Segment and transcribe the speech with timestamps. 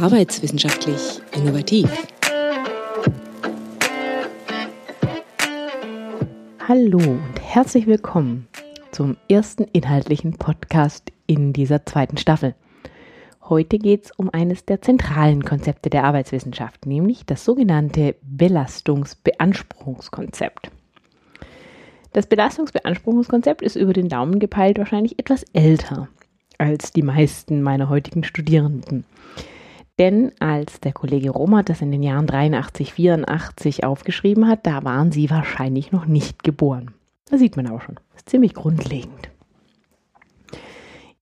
[0.00, 1.90] Arbeitswissenschaftlich innovativ.
[6.68, 8.46] Hallo und herzlich willkommen
[8.92, 12.54] zum ersten inhaltlichen Podcast in dieser zweiten Staffel.
[13.42, 20.70] Heute geht es um eines der zentralen Konzepte der Arbeitswissenschaft, nämlich das sogenannte Belastungsbeanspruchungskonzept.
[22.12, 26.06] Das Belastungsbeanspruchungskonzept ist über den Daumen gepeilt wahrscheinlich etwas älter
[26.56, 29.04] als die meisten meiner heutigen Studierenden.
[29.98, 35.10] Denn als der Kollege Romert das in den Jahren 83, 84 aufgeschrieben hat, da waren
[35.10, 36.92] sie wahrscheinlich noch nicht geboren.
[37.28, 37.96] Das sieht man aber schon.
[38.12, 39.30] Das ist ziemlich grundlegend.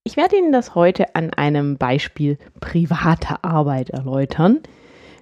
[0.03, 4.59] Ich werde Ihnen das heute an einem Beispiel privater Arbeit erläutern,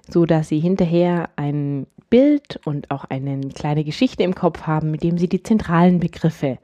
[0.08, 5.02] so dass Sie hinterher ein Bild und auch eine kleine Geschichte im Kopf haben, mit
[5.02, 6.58] dem Sie die zentralen Begriffe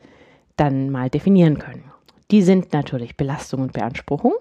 [0.56, 1.84] dann mal definieren können.
[2.30, 4.34] Die sind natürlich Belastung und Beanspruchung,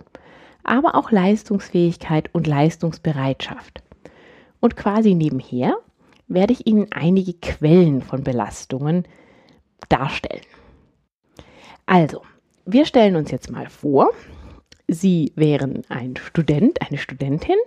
[0.64, 3.84] aber auch Leistungsfähigkeit und Leistungsbereitschaft.
[4.60, 5.76] Und quasi nebenher
[6.28, 9.04] werde ich Ihnen einige Quellen von Belastungen
[9.90, 10.46] darstellen.
[11.86, 12.22] Also,
[12.66, 14.12] wir stellen uns jetzt mal vor,
[14.88, 17.58] Sie wären ein Student, eine Studentin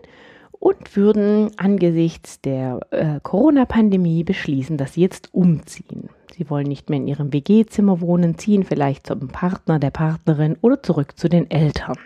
[0.53, 6.09] und würden angesichts der äh, Corona-Pandemie beschließen, dass Sie jetzt umziehen.
[6.37, 10.83] Sie wollen nicht mehr in Ihrem WG-Zimmer wohnen, ziehen vielleicht zum Partner, der Partnerin oder
[10.83, 11.97] zurück zu den Eltern.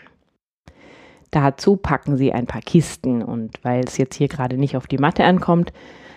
[1.30, 4.98] Dazu packen Sie ein paar Kisten und weil es jetzt hier gerade nicht auf die
[4.98, 5.72] Matte ankommt,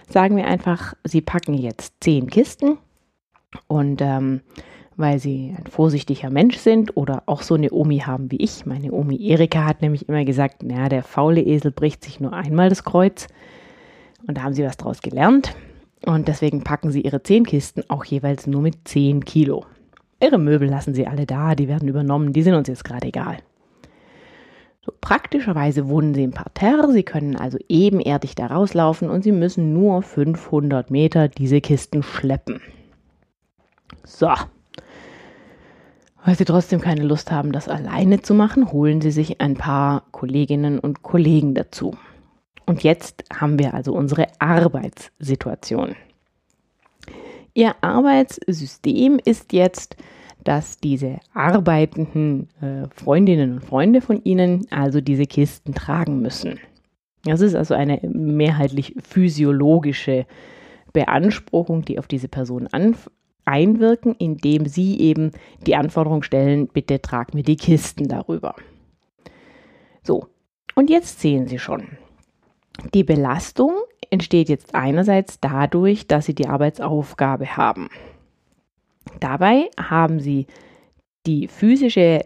[0.08, 2.78] sagen wir einfach, Sie packen jetzt zehn Kisten
[3.68, 4.42] und ähm,
[4.96, 8.66] weil Sie ein vorsichtiger Mensch sind oder auch so eine Omi haben wie ich.
[8.66, 12.70] Meine Omi Erika hat nämlich immer gesagt, naja, der faule Esel bricht sich nur einmal
[12.70, 13.28] das Kreuz.
[14.28, 15.56] Und da haben Sie was draus gelernt.
[16.06, 19.66] Und deswegen packen Sie Ihre zehn Kisten auch jeweils nur mit zehn Kilo.
[20.22, 23.38] Ihre Möbel lassen Sie alle da, die werden übernommen, die sind uns jetzt gerade egal.
[24.84, 29.74] So, praktischerweise wohnen sie im Parterre, sie können also ebenerdig da rauslaufen und sie müssen
[29.74, 32.62] nur 500 Meter diese Kisten schleppen.
[34.04, 34.32] So.
[36.26, 40.06] Weil sie trotzdem keine Lust haben, das alleine zu machen, holen sie sich ein paar
[40.12, 41.96] Kolleginnen und Kollegen dazu.
[42.66, 45.96] Und jetzt haben wir also unsere Arbeitssituation.
[47.54, 49.96] Ihr Arbeitssystem ist jetzt
[50.44, 56.60] dass diese arbeitenden äh, Freundinnen und Freunde von Ihnen also diese Kisten tragen müssen.
[57.24, 60.26] Das ist also eine mehrheitlich physiologische
[60.94, 62.68] Beanspruchung, die auf diese Person
[63.46, 65.32] einwirken, indem sie eben
[65.66, 68.56] die Anforderung stellen, bitte trag mir die Kisten darüber.
[70.04, 70.28] So,
[70.76, 71.98] und jetzt sehen Sie schon,
[72.94, 73.74] die Belastung
[74.10, 77.90] entsteht jetzt einerseits dadurch, dass Sie die Arbeitsaufgabe haben.
[79.20, 80.48] Dabei haben sie
[81.26, 82.26] die physische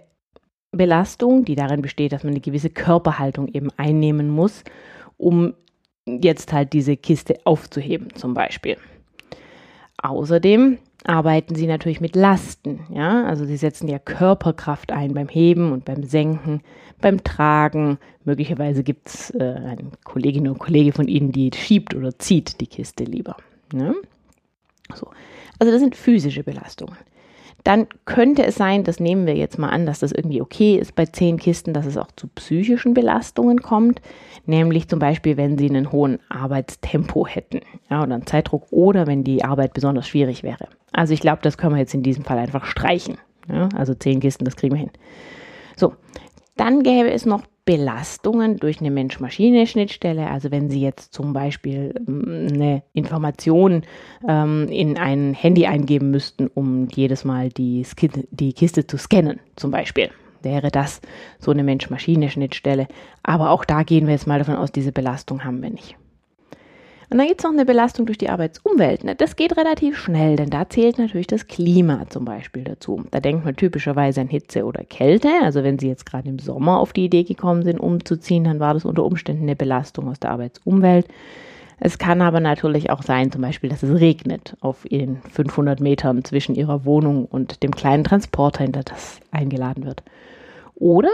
[0.72, 4.63] Belastung, die darin besteht, dass man eine gewisse Körperhaltung eben einnehmen muss,
[5.18, 5.53] um
[6.06, 8.78] jetzt halt diese Kiste aufzuheben zum Beispiel.
[10.01, 15.72] Außerdem arbeiten sie natürlich mit Lasten, ja, also sie setzen ja Körperkraft ein beim Heben
[15.72, 16.62] und beim Senken,
[17.00, 17.97] beim Tragen.
[18.24, 22.68] Möglicherweise gibt es äh, eine Kollegin oder Kollege von Ihnen, die schiebt oder zieht die
[22.68, 23.38] Kiste lieber.
[23.72, 23.95] Ne?
[24.94, 25.09] So.
[25.59, 26.97] Also das sind physische Belastungen.
[27.63, 30.94] Dann könnte es sein, das nehmen wir jetzt mal an, dass das irgendwie okay ist
[30.94, 34.01] bei zehn Kisten, dass es auch zu psychischen Belastungen kommt,
[34.45, 39.24] nämlich zum Beispiel, wenn sie einen hohen Arbeitstempo hätten ja, oder einen Zeitdruck oder wenn
[39.24, 40.68] die Arbeit besonders schwierig wäre.
[40.91, 43.18] Also ich glaube, das können wir jetzt in diesem Fall einfach streichen.
[43.50, 44.91] Ja, also zehn Kisten, das kriegen wir hin.
[45.75, 45.94] So,
[46.57, 50.30] dann gäbe es noch Belastungen durch eine Mensch-Maschine-Schnittstelle.
[50.30, 53.84] Also wenn Sie jetzt zum Beispiel ähm, eine Information
[54.28, 57.86] ähm, in ein Handy eingeben müssten, um jedes Mal die,
[58.31, 60.12] die Kiste zu scannen, zum Beispiel,
[60.44, 61.02] wäre das
[61.40, 62.88] so eine Mensch-Maschine-Schnittstelle.
[63.24, 65.98] Aber auch da gehen wir jetzt mal davon aus, diese Belastung haben wir nicht.
[67.10, 69.04] Und dann gibt es noch eine Belastung durch die Arbeitsumwelt.
[69.04, 69.16] Ne?
[69.16, 73.04] Das geht relativ schnell, denn da zählt natürlich das Klima zum Beispiel dazu.
[73.12, 75.30] Da denkt man typischerweise an Hitze oder Kälte.
[75.44, 78.74] Also wenn Sie jetzt gerade im Sommer auf die Idee gekommen sind, umzuziehen, dann war
[78.74, 81.07] das unter Umständen eine Belastung aus der Arbeitsumwelt.
[81.80, 86.24] Es kann aber natürlich auch sein, zum Beispiel, dass es regnet auf Ihren 500 Metern
[86.24, 90.01] zwischen Ihrer Wohnung und dem kleinen Transporter, hinter das eingeladen wird.
[90.75, 91.10] Oder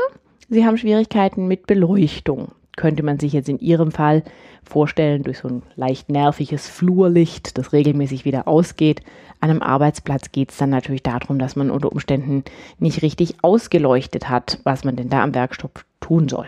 [0.50, 4.24] Sie haben Schwierigkeiten mit Beleuchtung könnte man sich jetzt in Ihrem Fall
[4.64, 9.02] vorstellen, durch so ein leicht nerviges Flurlicht, das regelmäßig wieder ausgeht.
[9.40, 12.44] An einem Arbeitsplatz geht es dann natürlich darum, dass man unter Umständen
[12.80, 16.48] nicht richtig ausgeleuchtet hat, was man denn da am Werkstoff tun soll.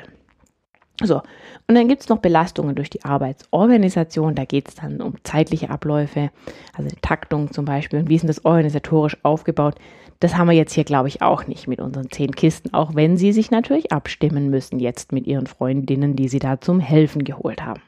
[1.04, 1.22] So,
[1.68, 4.36] und dann gibt es noch Belastungen durch die Arbeitsorganisation.
[4.36, 6.32] Da geht es dann um zeitliche Abläufe,
[6.76, 9.76] also die Taktung zum Beispiel und wie ist das organisatorisch aufgebaut.
[10.20, 13.18] Das haben wir jetzt hier, glaube ich, auch nicht mit unseren zehn Kisten, auch wenn
[13.18, 17.66] sie sich natürlich abstimmen müssen jetzt mit ihren Freundinnen, die sie da zum Helfen geholt
[17.66, 17.82] haben.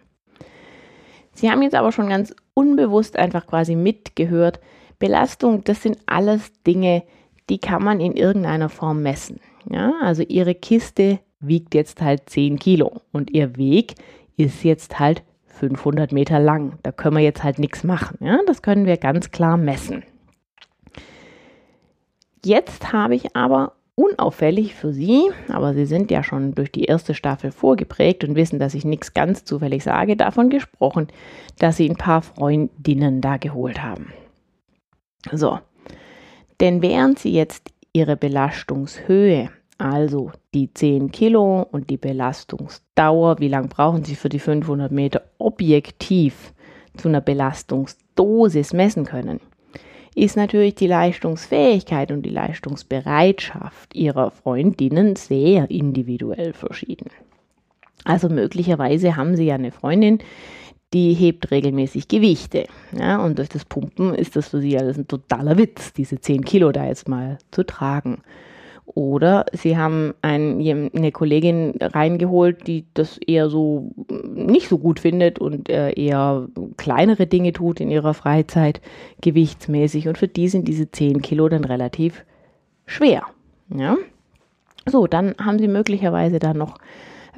[1.33, 4.59] Sie haben jetzt aber schon ganz unbewusst einfach quasi mitgehört.
[5.00, 7.03] Belastung, das sind alles Dinge,
[7.50, 9.39] die kann man in irgendeiner Form messen.
[9.69, 13.96] Ja, also ihre Kiste wiegt jetzt halt 10 Kilo und ihr Weg
[14.38, 16.78] ist jetzt halt 500 Meter lang.
[16.84, 18.18] Da können wir jetzt halt nichts machen.
[18.20, 18.40] Ja?
[18.46, 20.04] Das können wir ganz klar messen.
[22.44, 27.14] Jetzt habe ich aber unauffällig für Sie, aber Sie sind ja schon durch die erste
[27.14, 31.08] Staffel vorgeprägt und wissen, dass ich nichts ganz zufällig sage, davon gesprochen,
[31.58, 34.14] dass Sie ein paar Freundinnen da geholt haben.
[35.32, 35.60] So,
[36.60, 43.68] denn während Sie jetzt Ihre Belastungshöhe also die 10 Kilo und die Belastungsdauer, wie lange
[43.68, 46.54] brauchen Sie für die 500 Meter objektiv
[46.95, 49.42] zu einer Belastungsdosis messen können,
[50.16, 57.10] ist natürlich die Leistungsfähigkeit und die Leistungsbereitschaft Ihrer Freundinnen sehr individuell verschieden.
[58.06, 60.19] Also möglicherweise haben Sie ja eine Freundin,
[60.94, 62.68] die hebt regelmäßig Gewichte.
[62.98, 66.45] Ja, und durch das Pumpen ist das für sie alles ein totaler Witz, diese 10
[66.45, 68.22] Kilo da jetzt mal zu tragen.
[68.86, 73.92] Oder sie haben ein, eine Kollegin reingeholt, die das eher so
[74.24, 76.48] nicht so gut findet und äh, eher
[76.78, 78.82] kleinere Dinge tut in ihrer Freizeit,
[79.22, 80.08] gewichtsmäßig.
[80.08, 82.26] Und für die sind diese 10 Kilo dann relativ
[82.86, 83.24] schwer.
[83.76, 83.98] Ja?
[84.86, 86.78] So, dann haben sie möglicherweise dann noch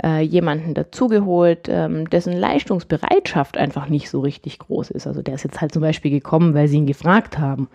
[0.03, 5.07] äh, jemanden dazugeholt, ähm, dessen Leistungsbereitschaft einfach nicht so richtig groß ist.
[5.07, 7.69] Also der ist jetzt halt zum Beispiel gekommen, weil sie ihn gefragt haben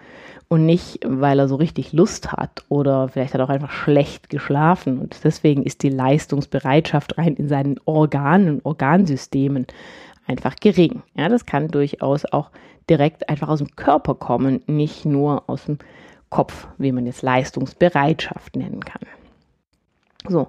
[0.48, 4.28] und nicht, weil er so richtig Lust hat oder vielleicht hat er auch einfach schlecht
[4.28, 9.66] geschlafen und deswegen ist die Leistungsbereitschaft rein in seinen Organen Organsystemen
[10.26, 11.02] einfach gering.
[11.14, 12.50] Ja, das kann durchaus auch
[12.90, 15.78] direkt einfach aus dem Körper kommen, nicht nur aus dem
[16.30, 19.02] Kopf, wie man jetzt Leistungsbereitschaft nennen kann.
[20.28, 20.48] So,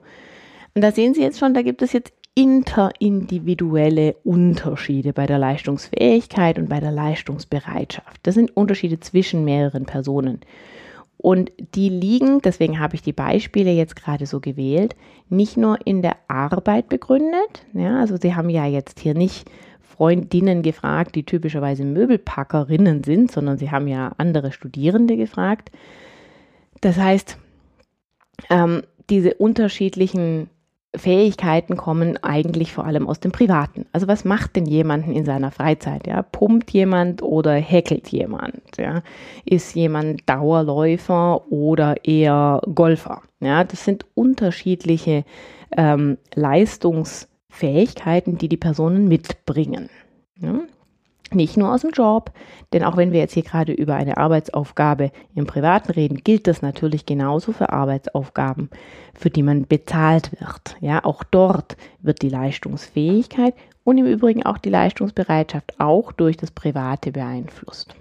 [0.75, 6.57] und da sehen Sie jetzt schon, da gibt es jetzt interindividuelle Unterschiede bei der Leistungsfähigkeit
[6.57, 8.19] und bei der Leistungsbereitschaft.
[8.23, 10.41] Das sind Unterschiede zwischen mehreren Personen.
[11.17, 14.95] Und die liegen, deswegen habe ich die Beispiele jetzt gerade so gewählt,
[15.29, 17.65] nicht nur in der Arbeit begründet.
[17.73, 19.49] Ja, also Sie haben ja jetzt hier nicht
[19.79, 25.71] Freundinnen gefragt, die typischerweise Möbelpackerinnen sind, sondern Sie haben ja andere Studierende gefragt.
[26.81, 27.37] Das heißt,
[28.49, 30.49] ähm, diese unterschiedlichen
[30.95, 33.87] Fähigkeiten kommen eigentlich vor allem aus dem Privaten.
[33.93, 36.05] Also was macht denn jemanden in seiner Freizeit?
[36.05, 36.21] Ja?
[36.21, 38.61] Pumpt jemand oder häkelt jemand?
[38.77, 39.01] Ja?
[39.43, 43.23] Ist jemand Dauerläufer oder eher Golfer?
[43.39, 43.63] Ja?
[43.63, 45.25] Das sind unterschiedliche
[45.75, 49.89] ähm, Leistungsfähigkeiten, die die Personen mitbringen.
[50.37, 50.59] Ja?
[51.33, 52.31] Nicht nur aus dem Job,
[52.73, 56.61] denn auch wenn wir jetzt hier gerade über eine Arbeitsaufgabe im Privaten reden, gilt das
[56.61, 58.69] natürlich genauso für Arbeitsaufgaben,
[59.13, 60.77] für die man bezahlt wird.
[60.79, 63.53] Ja, auch dort wird die Leistungsfähigkeit
[63.83, 67.95] und im Übrigen auch die Leistungsbereitschaft auch durch das Private beeinflusst.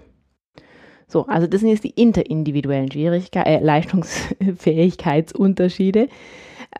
[1.07, 6.07] So, also das sind jetzt die interindividuellen Schwierigkeiten, äh, Leistungsfähigkeitsunterschiede.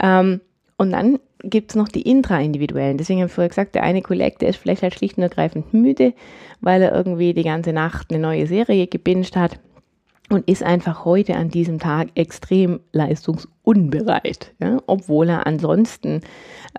[0.01, 0.41] Ähm,
[0.77, 2.97] und dann gibt es noch die intraindividuellen.
[2.97, 5.73] Deswegen habe ich vorher gesagt, der eine Kollege, der ist vielleicht halt schlicht und ergreifend
[5.73, 6.13] müde,
[6.61, 9.59] weil er irgendwie die ganze Nacht eine neue Serie gebinged hat
[10.29, 14.77] und ist einfach heute an diesem Tag extrem leistungsunbereit, ja?
[14.87, 16.21] obwohl er ansonsten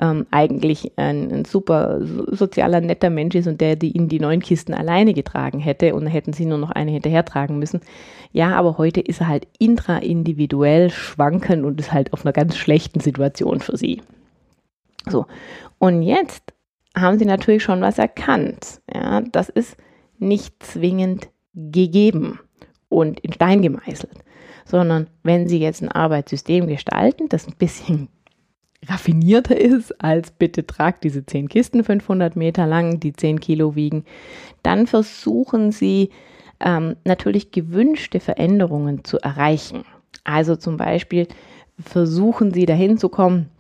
[0.01, 4.41] ähm, eigentlich ein, ein, super sozialer, netter Mensch ist und der die in die neun
[4.41, 7.81] Kisten alleine getragen hätte und hätten sie nur noch eine hinterher tragen müssen.
[8.33, 13.01] Ja, aber heute ist er halt intraindividuell schwankend und ist halt auf einer ganz schlechten
[13.01, 14.01] Situation für sie.
[15.09, 15.27] So,
[15.79, 16.55] und jetzt
[16.97, 18.81] haben sie natürlich schon was erkannt.
[18.93, 19.77] Ja, das ist
[20.19, 22.41] nicht zwingend gegeben
[22.89, 24.19] und in Stein gemeißelt,
[24.65, 28.09] sondern wenn sie jetzt ein Arbeitssystem gestalten, das ein bisschen
[28.89, 34.05] raffinierter ist als bitte tragt diese 10 Kisten 500 Meter lang, die 10 Kilo wiegen,
[34.63, 36.11] dann versuchen sie
[36.61, 39.85] ähm, natürlich gewünschte Veränderungen zu erreichen.
[40.25, 41.29] Also zum Beispiel
[41.79, 43.51] versuchen sie dahin zu kommen,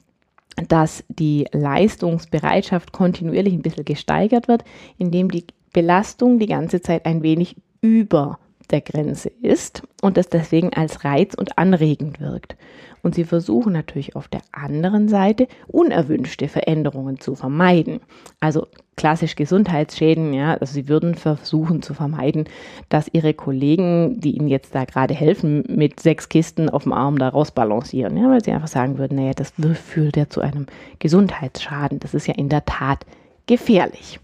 [0.68, 4.64] dass die Leistungsbereitschaft kontinuierlich ein bisschen gesteigert wird,
[4.98, 10.72] indem die Belastung die ganze Zeit ein wenig über der Grenze ist und das deswegen
[10.72, 12.56] als reiz- und anregend wirkt.
[13.02, 18.00] Und sie versuchen natürlich auf der anderen Seite unerwünschte Veränderungen zu vermeiden.
[18.40, 18.66] Also
[18.96, 22.44] klassisch Gesundheitsschäden, ja, also sie würden versuchen zu vermeiden,
[22.88, 27.18] dass ihre Kollegen, die ihnen jetzt da gerade helfen, mit sechs Kisten auf dem Arm
[27.18, 30.66] da rausbalancieren, ja, weil sie einfach sagen würden, naja, das führt ja zu einem
[30.98, 32.00] Gesundheitsschaden.
[32.00, 33.04] Das ist ja in der Tat
[33.46, 34.18] gefährlich.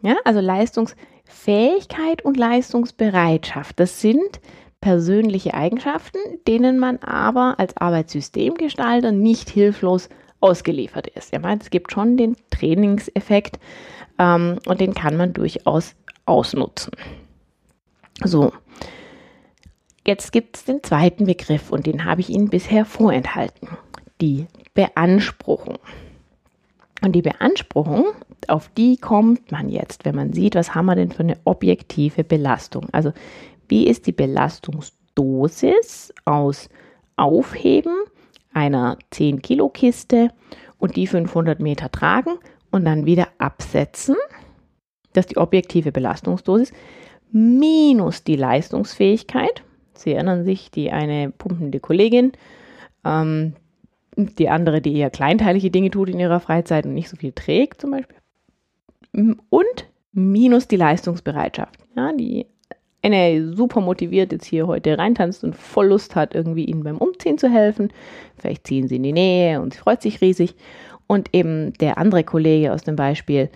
[0.00, 0.40] Ja, also
[1.28, 4.40] Leistungsfähigkeit und Leistungsbereitschaft, das sind
[4.80, 10.08] persönliche Eigenschaften, denen man aber als Arbeitssystemgestalter nicht hilflos
[10.40, 11.32] ausgeliefert ist.
[11.32, 13.58] Ja, es gibt schon den Trainingseffekt
[14.18, 16.92] ähm, und den kann man durchaus ausnutzen.
[18.22, 18.52] So,
[20.06, 23.68] jetzt gibt es den zweiten Begriff und den habe ich Ihnen bisher vorenthalten.
[24.20, 25.78] Die Beanspruchung.
[27.02, 28.06] Und die Beanspruchung,
[28.48, 32.24] auf die kommt man jetzt, wenn man sieht, was haben wir denn für eine objektive
[32.24, 32.88] Belastung.
[32.92, 33.12] Also
[33.68, 36.68] wie ist die Belastungsdosis aus
[37.16, 37.94] Aufheben
[38.52, 40.30] einer 10 Kilo Kiste
[40.78, 42.38] und die 500 Meter tragen
[42.70, 44.16] und dann wieder absetzen?
[45.12, 46.72] Das ist die objektive Belastungsdosis
[47.30, 49.62] minus die Leistungsfähigkeit.
[49.94, 52.32] Sie erinnern sich, die eine pumpende Kollegin,
[53.04, 53.54] ähm,
[54.18, 57.80] die andere, die eher kleinteilige Dinge tut in ihrer Freizeit und nicht so viel trägt
[57.80, 58.16] zum Beispiel.
[59.12, 61.78] Und minus die Leistungsbereitschaft.
[61.96, 62.46] Ja, die
[63.00, 67.38] eine super motiviert jetzt hier heute reintanzt und voll Lust hat, irgendwie ihnen beim Umziehen
[67.38, 67.92] zu helfen.
[68.36, 70.56] Vielleicht ziehen sie in die Nähe und sie freut sich riesig.
[71.06, 73.50] Und eben der andere Kollege aus dem Beispiel,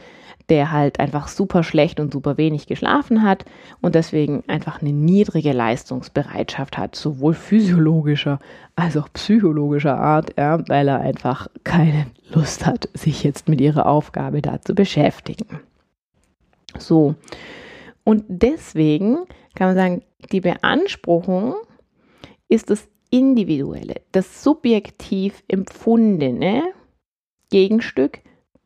[0.52, 3.46] der halt einfach super schlecht und super wenig geschlafen hat
[3.80, 8.38] und deswegen einfach eine niedrige Leistungsbereitschaft hat, sowohl physiologischer
[8.76, 12.04] als auch psychologischer Art, ja, weil er einfach keine
[12.34, 15.60] Lust hat, sich jetzt mit ihrer Aufgabe da zu beschäftigen.
[16.76, 17.14] So,
[18.04, 19.20] und deswegen
[19.54, 21.54] kann man sagen, die Beanspruchung
[22.50, 26.62] ist das individuelle, das subjektiv empfundene
[27.48, 28.20] Gegenstück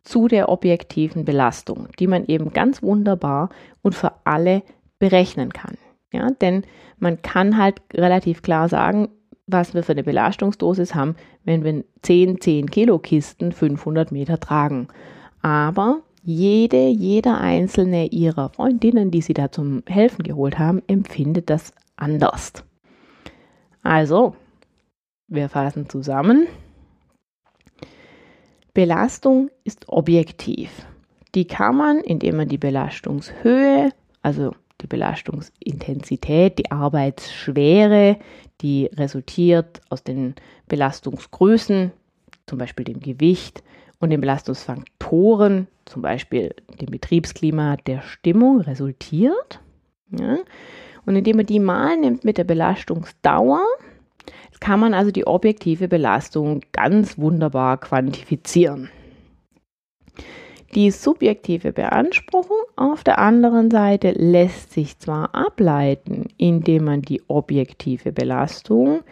[0.07, 3.51] zu der objektiven Belastung, die man eben ganz wunderbar
[3.83, 4.63] und für alle
[4.99, 5.77] berechnen kann.
[6.13, 6.63] Ja, denn
[6.99, 9.09] man kann halt relativ klar sagen,
[9.47, 14.89] was wir für eine Belastungsdosis haben, wenn wir 10 10 Kilo Kisten 500 Meter tragen.
[15.43, 21.73] Aber jede, jeder einzelne ihrer Freundinnen, die sie da zum Helfen geholt haben, empfindet das
[21.97, 22.53] anders.
[23.83, 24.35] Also,
[25.29, 26.47] wir fassen zusammen.
[28.77, 30.71] Belastung ist objektiv.
[31.35, 33.91] Die kann man, indem man die Belastungshöhe,
[34.21, 38.19] also die Belastungsintensität, die Arbeitsschwere,
[38.61, 40.35] die resultiert aus den
[40.69, 41.91] Belastungsgrößen,
[42.45, 43.63] zum Beispiel dem Gewicht
[43.99, 49.59] und den Belastungsfaktoren, zum Beispiel dem Betriebsklima, der Stimmung resultiert.
[50.11, 50.37] Ja?
[51.07, 53.65] Und indem man die mal nimmt mit der Belastungsdauer,
[54.61, 58.91] kann man also die objektive Belastung ganz wunderbar quantifizieren.
[60.75, 68.13] Die subjektive Beanspruchung auf der anderen Seite lässt sich zwar ableiten, indem man die objektive
[68.13, 69.03] Belastung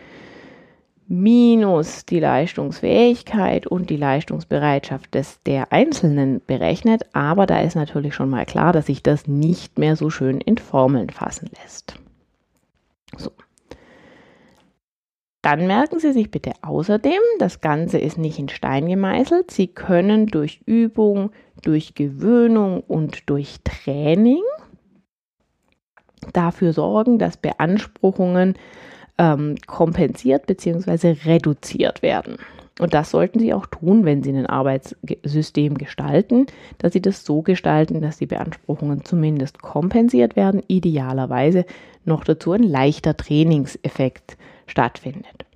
[1.06, 8.30] minus die Leistungsfähigkeit und die Leistungsbereitschaft des, der Einzelnen berechnet, aber da ist natürlich schon
[8.30, 11.98] mal klar, dass sich das nicht mehr so schön in Formeln fassen lässt.
[13.16, 13.30] So.
[15.44, 19.50] Dann merken Sie sich bitte außerdem, das Ganze ist nicht in Stein gemeißelt.
[19.50, 24.40] Sie können durch Übung, durch Gewöhnung und durch Training
[26.32, 28.54] dafür sorgen, dass Beanspruchungen
[29.18, 31.16] ähm, kompensiert bzw.
[31.26, 32.38] reduziert werden.
[32.80, 36.46] Und das sollten Sie auch tun, wenn Sie ein Arbeitssystem gestalten,
[36.78, 41.66] dass Sie das so gestalten, dass die Beanspruchungen zumindest kompensiert werden, idealerweise
[42.06, 45.46] noch dazu ein leichter Trainingseffekt stattfindet.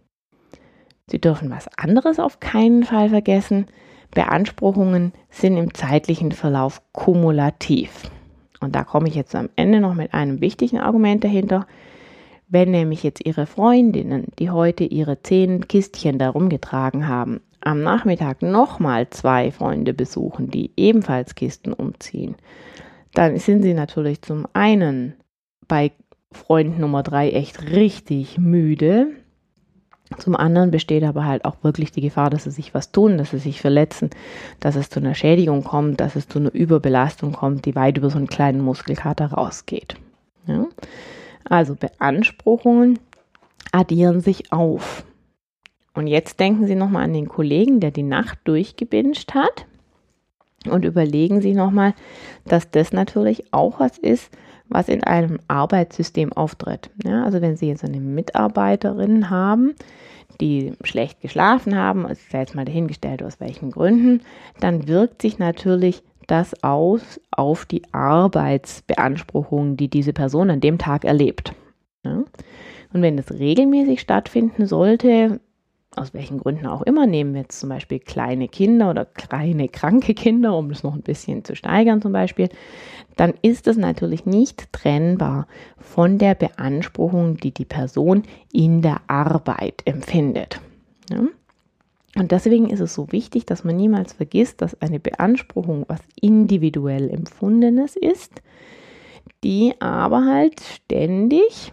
[1.11, 3.67] Sie dürfen was anderes auf keinen Fall vergessen.
[4.11, 8.11] Beanspruchungen sind im zeitlichen Verlauf kumulativ.
[8.61, 11.67] Und da komme ich jetzt am Ende noch mit einem wichtigen Argument dahinter.
[12.49, 18.43] Wenn nämlich jetzt Ihre Freundinnen, die heute ihre zehn Kistchen da rumgetragen haben, am Nachmittag
[18.43, 22.37] nochmal zwei Freunde besuchen, die ebenfalls Kisten umziehen,
[23.13, 25.15] dann sind Sie natürlich zum einen
[25.67, 25.93] bei
[26.33, 29.09] Freund Nummer drei echt richtig müde.
[30.17, 33.31] Zum anderen besteht aber halt auch wirklich die Gefahr, dass sie sich was tun, dass
[33.31, 34.11] sie sich verletzen,
[34.59, 38.09] dass es zu einer Schädigung kommt, dass es zu einer Überbelastung kommt, die weit über
[38.09, 39.97] so einen kleinen Muskelkater rausgeht.
[40.47, 40.67] Ja?
[41.45, 42.99] Also Beanspruchungen
[43.73, 45.05] addieren sich auf.
[45.95, 49.67] Und jetzt denken Sie nochmal an den Kollegen, der die Nacht durchgebinscht hat.
[50.69, 51.95] Und überlegen Sie nochmal,
[52.45, 54.31] dass das natürlich auch was ist,
[54.69, 56.91] was in einem Arbeitssystem auftritt.
[57.05, 59.75] Ja, also wenn Sie jetzt eine Mitarbeiterin haben,
[60.41, 64.23] die schlecht geschlafen haben, ist jetzt mal dahingestellt aus welchen Gründen,
[64.61, 71.05] dann wirkt sich natürlich das aus auf die Arbeitsbeanspruchung, die diese Person an dem Tag
[71.05, 71.55] erlebt.
[72.05, 72.25] Ja?
[72.93, 75.41] Und wenn das regelmäßig stattfinden sollte,
[75.97, 80.15] aus welchen Gründen auch immer, nehmen wir jetzt zum Beispiel kleine Kinder oder kleine kranke
[80.15, 82.49] Kinder, um das noch ein bisschen zu steigern zum Beispiel,
[83.17, 85.47] dann ist das natürlich nicht trennbar
[85.79, 90.61] von der Beanspruchung, die die Person in der Arbeit empfindet.
[91.11, 91.25] Ja?
[92.17, 97.11] Und deswegen ist es so wichtig, dass man niemals vergisst, dass eine Beanspruchung was individuell
[97.11, 98.43] empfundenes ist,
[99.45, 101.73] die aber halt ständig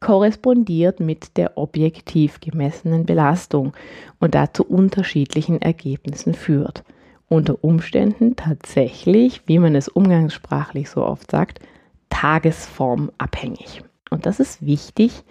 [0.00, 3.72] korrespondiert mit der objektiv gemessenen Belastung
[4.18, 6.84] und dazu unterschiedlichen Ergebnissen führt.
[7.28, 11.60] Unter Umständen tatsächlich, wie man es umgangssprachlich so oft sagt,
[12.08, 13.82] tagesformabhängig.
[14.10, 15.22] Und das ist wichtig,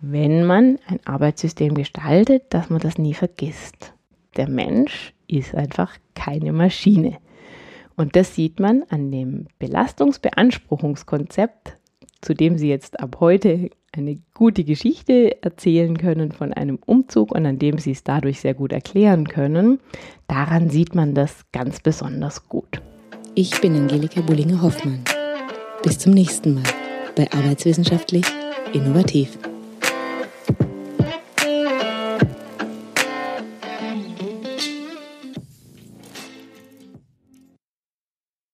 [0.00, 3.92] wenn man ein Arbeitssystem gestaltet, dass man das nie vergisst.
[4.36, 7.18] Der Mensch ist einfach keine Maschine.
[7.96, 11.76] Und das sieht man an dem Belastungsbeanspruchungskonzept,
[12.24, 17.46] zu dem Sie jetzt ab heute eine gute Geschichte erzählen können von einem Umzug und
[17.46, 19.78] an dem Sie es dadurch sehr gut erklären können.
[20.26, 22.80] Daran sieht man das ganz besonders gut.
[23.34, 25.04] Ich bin Angelika Bullinger-Hoffmann.
[25.82, 26.62] Bis zum nächsten Mal
[27.14, 28.24] bei Arbeitswissenschaftlich
[28.72, 29.38] Innovativ.